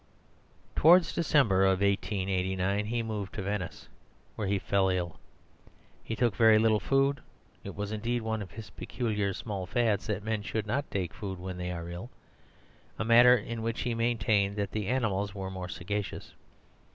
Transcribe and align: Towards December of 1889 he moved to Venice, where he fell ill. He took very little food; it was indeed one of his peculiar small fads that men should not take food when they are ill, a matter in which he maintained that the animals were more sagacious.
Towards 0.75 1.13
December 1.13 1.63
of 1.63 1.81
1889 1.81 2.85
he 2.87 3.03
moved 3.03 3.33
to 3.35 3.43
Venice, 3.43 3.87
where 4.35 4.47
he 4.47 4.57
fell 4.57 4.89
ill. 4.89 5.19
He 6.03 6.15
took 6.15 6.35
very 6.35 6.57
little 6.57 6.79
food; 6.79 7.21
it 7.63 7.75
was 7.75 7.91
indeed 7.91 8.23
one 8.23 8.41
of 8.41 8.49
his 8.49 8.71
peculiar 8.71 9.31
small 9.31 9.67
fads 9.67 10.07
that 10.07 10.23
men 10.23 10.41
should 10.41 10.65
not 10.65 10.89
take 10.89 11.13
food 11.13 11.37
when 11.37 11.57
they 11.59 11.69
are 11.69 11.87
ill, 11.87 12.09
a 12.97 13.05
matter 13.05 13.35
in 13.37 13.61
which 13.61 13.81
he 13.81 13.93
maintained 13.93 14.55
that 14.55 14.71
the 14.71 14.87
animals 14.87 15.35
were 15.35 15.51
more 15.51 15.69
sagacious. 15.69 16.33